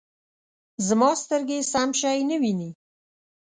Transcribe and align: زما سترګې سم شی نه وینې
زما 0.87 1.09
سترګې 1.21 1.59
سم 1.71 1.89
شی 2.01 2.19
نه 2.29 2.37
وینې 2.41 2.69